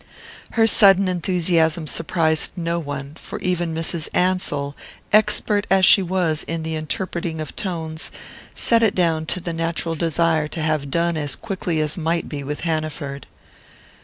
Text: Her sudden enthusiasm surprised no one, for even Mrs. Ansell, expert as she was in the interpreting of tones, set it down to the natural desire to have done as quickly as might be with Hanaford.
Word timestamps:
Her 0.53 0.65
sudden 0.65 1.07
enthusiasm 1.07 1.85
surprised 1.85 2.57
no 2.57 2.79
one, 2.79 3.13
for 3.19 3.37
even 3.41 3.71
Mrs. 3.71 4.09
Ansell, 4.15 4.75
expert 5.13 5.67
as 5.69 5.85
she 5.85 6.01
was 6.01 6.41
in 6.41 6.63
the 6.63 6.73
interpreting 6.75 7.39
of 7.39 7.55
tones, 7.55 8.09
set 8.55 8.81
it 8.81 8.95
down 8.95 9.27
to 9.27 9.39
the 9.39 9.53
natural 9.53 9.93
desire 9.93 10.47
to 10.47 10.61
have 10.63 10.89
done 10.89 11.17
as 11.17 11.35
quickly 11.35 11.79
as 11.81 11.99
might 11.99 12.27
be 12.27 12.41
with 12.41 12.61
Hanaford. 12.61 13.27